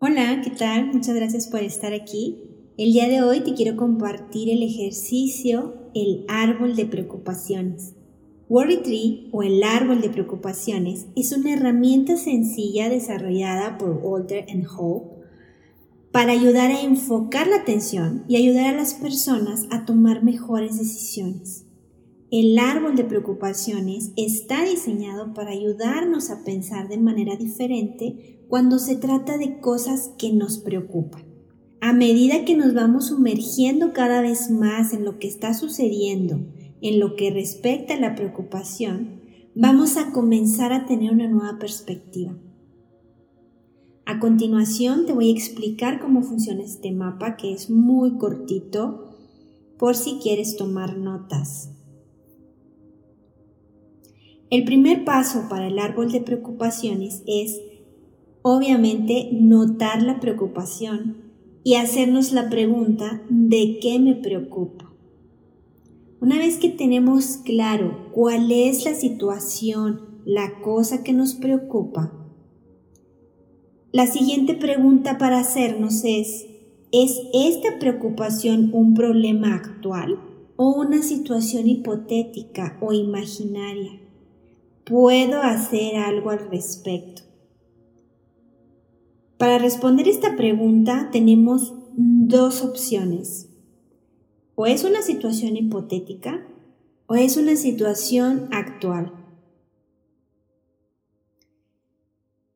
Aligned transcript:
Hola, 0.00 0.42
¿qué 0.44 0.50
tal? 0.50 0.92
Muchas 0.92 1.16
gracias 1.16 1.48
por 1.48 1.58
estar 1.60 1.92
aquí. 1.92 2.38
El 2.76 2.92
día 2.92 3.08
de 3.08 3.20
hoy 3.20 3.40
te 3.40 3.54
quiero 3.54 3.76
compartir 3.76 4.48
el 4.48 4.62
ejercicio 4.62 5.90
El 5.92 6.24
árbol 6.28 6.76
de 6.76 6.86
preocupaciones. 6.86 7.94
Worry 8.48 8.76
Tree 8.84 9.28
o 9.32 9.42
el 9.42 9.60
árbol 9.64 10.00
de 10.00 10.08
preocupaciones 10.08 11.06
es 11.16 11.32
una 11.32 11.52
herramienta 11.52 12.16
sencilla 12.16 12.88
desarrollada 12.88 13.76
por 13.76 13.90
Walter 13.90 14.46
and 14.48 14.68
Hope 14.70 15.24
para 16.12 16.30
ayudar 16.30 16.70
a 16.70 16.80
enfocar 16.80 17.48
la 17.48 17.56
atención 17.56 18.24
y 18.28 18.36
ayudar 18.36 18.66
a 18.66 18.76
las 18.76 18.94
personas 18.94 19.66
a 19.72 19.84
tomar 19.84 20.22
mejores 20.22 20.78
decisiones. 20.78 21.64
El 22.30 22.58
árbol 22.58 22.94
de 22.94 23.04
preocupaciones 23.04 24.12
está 24.16 24.62
diseñado 24.62 25.32
para 25.32 25.52
ayudarnos 25.52 26.28
a 26.28 26.44
pensar 26.44 26.86
de 26.88 26.98
manera 26.98 27.36
diferente 27.36 28.44
cuando 28.48 28.78
se 28.78 28.96
trata 28.96 29.38
de 29.38 29.60
cosas 29.60 30.10
que 30.18 30.30
nos 30.34 30.58
preocupan. 30.58 31.24
A 31.80 31.94
medida 31.94 32.44
que 32.44 32.54
nos 32.54 32.74
vamos 32.74 33.06
sumergiendo 33.06 33.94
cada 33.94 34.20
vez 34.20 34.50
más 34.50 34.92
en 34.92 35.06
lo 35.06 35.18
que 35.18 35.26
está 35.26 35.54
sucediendo, 35.54 36.38
en 36.82 37.00
lo 37.00 37.16
que 37.16 37.30
respecta 37.30 37.94
a 37.94 38.00
la 38.00 38.14
preocupación, 38.14 39.22
vamos 39.54 39.96
a 39.96 40.12
comenzar 40.12 40.74
a 40.74 40.84
tener 40.84 41.12
una 41.12 41.28
nueva 41.28 41.58
perspectiva. 41.58 42.36
A 44.04 44.20
continuación 44.20 45.06
te 45.06 45.14
voy 45.14 45.30
a 45.30 45.34
explicar 45.34 45.98
cómo 45.98 46.22
funciona 46.22 46.62
este 46.62 46.92
mapa 46.92 47.36
que 47.36 47.54
es 47.54 47.70
muy 47.70 48.18
cortito 48.18 49.14
por 49.78 49.96
si 49.96 50.18
quieres 50.18 50.56
tomar 50.56 50.98
notas. 50.98 51.77
El 54.50 54.64
primer 54.64 55.04
paso 55.04 55.46
para 55.48 55.66
el 55.66 55.78
árbol 55.78 56.10
de 56.10 56.20
preocupaciones 56.20 57.22
es 57.26 57.60
Obviamente, 58.42 59.28
notar 59.32 60.02
la 60.02 60.20
preocupación 60.20 61.16
y 61.64 61.74
hacernos 61.74 62.32
la 62.32 62.48
pregunta 62.48 63.22
¿de 63.28 63.78
qué 63.78 63.98
me 63.98 64.14
preocupa? 64.14 64.90
Una 66.20 66.38
vez 66.38 66.56
que 66.56 66.68
tenemos 66.68 67.36
claro 67.38 68.10
cuál 68.12 68.50
es 68.50 68.84
la 68.84 68.94
situación, 68.94 70.20
la 70.24 70.60
cosa 70.60 71.02
que 71.02 71.12
nos 71.12 71.34
preocupa, 71.34 72.12
la 73.92 74.06
siguiente 74.06 74.54
pregunta 74.54 75.18
para 75.18 75.40
hacernos 75.40 76.04
es, 76.04 76.46
¿es 76.92 77.20
esta 77.34 77.78
preocupación 77.78 78.70
un 78.72 78.94
problema 78.94 79.54
actual 79.54 80.18
o 80.56 80.70
una 80.70 81.02
situación 81.02 81.68
hipotética 81.68 82.78
o 82.80 82.94
imaginaria? 82.94 84.07
¿Puedo 84.88 85.42
hacer 85.42 85.96
algo 85.96 86.30
al 86.30 86.48
respecto? 86.48 87.20
Para 89.36 89.58
responder 89.58 90.08
esta 90.08 90.34
pregunta 90.34 91.10
tenemos 91.12 91.74
dos 91.94 92.62
opciones. 92.62 93.50
O 94.54 94.64
es 94.64 94.84
una 94.84 95.02
situación 95.02 95.58
hipotética 95.58 96.48
o 97.06 97.16
es 97.16 97.36
una 97.36 97.56
situación 97.56 98.48
actual. 98.50 99.12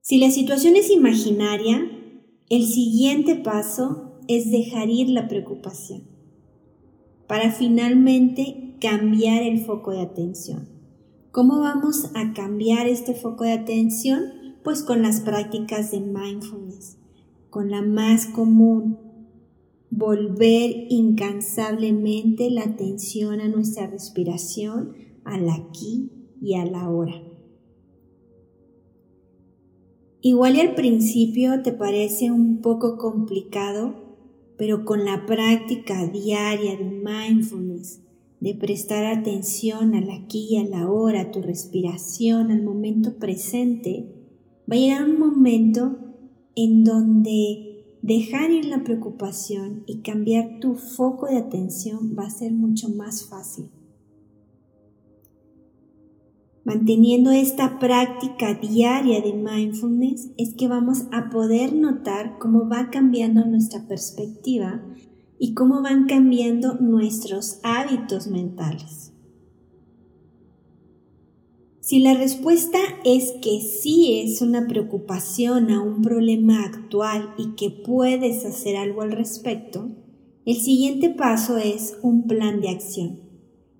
Si 0.00 0.18
la 0.18 0.30
situación 0.30 0.76
es 0.76 0.88
imaginaria, 0.88 1.90
el 2.48 2.64
siguiente 2.64 3.34
paso 3.34 4.20
es 4.28 4.52
dejar 4.52 4.88
ir 4.88 5.08
la 5.08 5.26
preocupación 5.26 6.04
para 7.26 7.50
finalmente 7.50 8.76
cambiar 8.80 9.42
el 9.42 9.64
foco 9.64 9.90
de 9.90 10.02
atención. 10.02 10.79
¿Cómo 11.32 11.60
vamos 11.60 12.10
a 12.16 12.32
cambiar 12.32 12.88
este 12.88 13.14
foco 13.14 13.44
de 13.44 13.52
atención? 13.52 14.32
Pues 14.64 14.82
con 14.82 15.00
las 15.00 15.20
prácticas 15.20 15.92
de 15.92 16.00
mindfulness, 16.00 16.98
con 17.50 17.70
la 17.70 17.82
más 17.82 18.26
común, 18.26 18.98
volver 19.90 20.86
incansablemente 20.88 22.50
la 22.50 22.62
atención 22.62 23.40
a 23.40 23.46
nuestra 23.46 23.86
respiración, 23.86 24.96
al 25.22 25.48
aquí 25.50 26.10
y 26.42 26.54
a 26.54 26.64
la 26.64 26.90
hora. 26.90 27.22
Igual 30.22 30.58
al 30.58 30.74
principio 30.74 31.62
te 31.62 31.70
parece 31.70 32.32
un 32.32 32.60
poco 32.60 32.98
complicado, 32.98 33.94
pero 34.58 34.84
con 34.84 35.04
la 35.04 35.26
práctica 35.26 36.08
diaria 36.08 36.76
de 36.76 36.84
mindfulness, 36.84 38.02
de 38.40 38.54
prestar 38.54 39.04
atención 39.04 39.94
al 39.94 40.10
aquí 40.10 40.48
y 40.50 40.56
a 40.56 40.64
la 40.64 40.90
hora, 40.90 41.20
a 41.20 41.30
tu 41.30 41.42
respiración, 41.42 42.50
al 42.50 42.62
momento 42.62 43.18
presente, 43.18 44.08
va 44.70 44.76
a 44.76 44.78
llegar 44.78 45.04
un 45.04 45.18
momento 45.18 45.98
en 46.56 46.82
donde 46.84 47.98
dejar 48.02 48.50
ir 48.50 48.64
la 48.64 48.82
preocupación 48.82 49.84
y 49.86 49.98
cambiar 49.98 50.58
tu 50.60 50.74
foco 50.74 51.26
de 51.26 51.36
atención 51.36 52.16
va 52.18 52.24
a 52.24 52.30
ser 52.30 52.52
mucho 52.52 52.88
más 52.88 53.28
fácil. 53.28 53.68
Manteniendo 56.64 57.30
esta 57.30 57.78
práctica 57.78 58.54
diaria 58.54 59.20
de 59.20 59.32
mindfulness 59.32 60.30
es 60.36 60.54
que 60.54 60.68
vamos 60.68 61.04
a 61.10 61.30
poder 61.30 61.74
notar 61.74 62.38
cómo 62.38 62.68
va 62.68 62.90
cambiando 62.90 63.44
nuestra 63.44 63.86
perspectiva 63.88 64.82
y 65.42 65.54
cómo 65.54 65.82
van 65.82 66.06
cambiando 66.06 66.74
nuestros 66.74 67.60
hábitos 67.62 68.28
mentales. 68.28 69.14
Si 71.80 71.98
la 71.98 72.12
respuesta 72.12 72.78
es 73.06 73.32
que 73.42 73.62
sí 73.62 74.20
es 74.20 74.42
una 74.42 74.68
preocupación 74.68 75.70
a 75.70 75.82
un 75.82 76.02
problema 76.02 76.62
actual 76.62 77.34
y 77.38 77.54
que 77.56 77.70
puedes 77.70 78.44
hacer 78.44 78.76
algo 78.76 79.00
al 79.00 79.12
respecto, 79.12 79.88
el 80.44 80.56
siguiente 80.56 81.08
paso 81.08 81.56
es 81.56 81.96
un 82.02 82.26
plan 82.26 82.60
de 82.60 82.68
acción. 82.68 83.20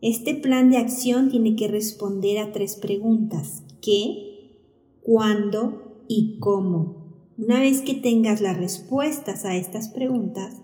Este 0.00 0.34
plan 0.34 0.70
de 0.70 0.76
acción 0.76 1.28
tiene 1.28 1.56
que 1.56 1.66
responder 1.66 2.38
a 2.38 2.52
tres 2.52 2.76
preguntas. 2.76 3.64
¿Qué? 3.82 4.60
¿Cuándo? 5.02 6.04
¿Y 6.06 6.38
cómo? 6.38 7.34
Una 7.36 7.58
vez 7.58 7.80
que 7.80 7.94
tengas 7.94 8.40
las 8.40 8.56
respuestas 8.56 9.44
a 9.44 9.56
estas 9.56 9.88
preguntas, 9.88 10.62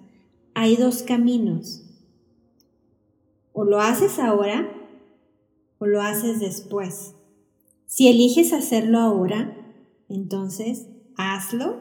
hay 0.54 0.76
dos 0.76 1.02
caminos. 1.02 1.82
O 3.52 3.64
lo 3.64 3.80
haces 3.80 4.18
ahora 4.18 4.70
o 5.78 5.86
lo 5.86 6.00
haces 6.00 6.40
después. 6.40 7.14
Si 7.86 8.08
eliges 8.08 8.52
hacerlo 8.52 8.98
ahora, 8.98 9.56
entonces 10.08 10.88
hazlo, 11.16 11.76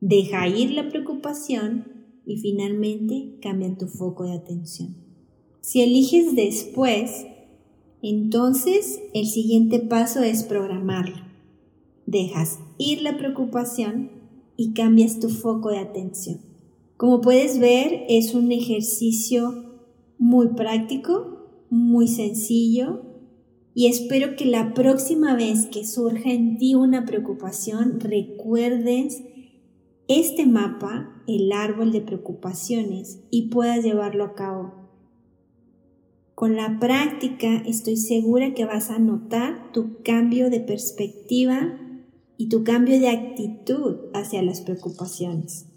deja 0.00 0.48
ir 0.48 0.72
la 0.72 0.88
preocupación 0.88 2.20
y 2.24 2.38
finalmente 2.38 3.38
cambia 3.42 3.76
tu 3.76 3.88
foco 3.88 4.24
de 4.24 4.34
atención. 4.34 4.96
Si 5.60 5.80
eliges 5.80 6.34
después, 6.34 7.26
entonces 8.02 9.00
el 9.14 9.26
siguiente 9.26 9.78
paso 9.80 10.22
es 10.22 10.42
programarlo. 10.42 11.16
Dejas 12.06 12.58
ir 12.78 13.02
la 13.02 13.16
preocupación 13.16 14.10
y 14.56 14.72
cambias 14.72 15.20
tu 15.20 15.28
foco 15.28 15.70
de 15.70 15.78
atención. 15.78 16.51
Como 17.02 17.20
puedes 17.20 17.58
ver, 17.58 18.04
es 18.08 18.32
un 18.32 18.52
ejercicio 18.52 19.80
muy 20.18 20.50
práctico, 20.50 21.66
muy 21.68 22.06
sencillo 22.06 23.02
y 23.74 23.88
espero 23.88 24.36
que 24.36 24.44
la 24.44 24.72
próxima 24.72 25.34
vez 25.34 25.66
que 25.66 25.84
surja 25.84 26.30
en 26.30 26.58
ti 26.58 26.76
una 26.76 27.04
preocupación 27.04 27.98
recuerdes 27.98 29.20
este 30.06 30.46
mapa, 30.46 31.24
el 31.26 31.50
árbol 31.50 31.90
de 31.90 32.02
preocupaciones, 32.02 33.18
y 33.32 33.48
puedas 33.48 33.82
llevarlo 33.82 34.22
a 34.22 34.34
cabo. 34.36 34.72
Con 36.36 36.54
la 36.54 36.78
práctica 36.78 37.64
estoy 37.66 37.96
segura 37.96 38.54
que 38.54 38.64
vas 38.64 38.90
a 38.90 39.00
notar 39.00 39.72
tu 39.72 40.04
cambio 40.04 40.50
de 40.50 40.60
perspectiva 40.60 41.80
y 42.36 42.48
tu 42.48 42.62
cambio 42.62 43.00
de 43.00 43.08
actitud 43.08 43.96
hacia 44.14 44.40
las 44.42 44.60
preocupaciones. 44.60 45.71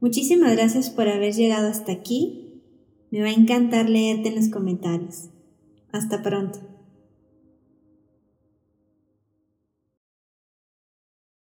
Muchísimas 0.00 0.52
gracias 0.52 0.90
por 0.90 1.08
haber 1.08 1.34
llegado 1.34 1.68
hasta 1.68 1.92
aquí. 1.92 2.62
Me 3.10 3.20
va 3.20 3.28
a 3.28 3.32
encantar 3.32 3.88
leerte 3.88 4.28
en 4.28 4.36
los 4.36 4.48
comentarios. 4.48 5.30
Hasta 5.90 6.22
pronto. 6.22 6.75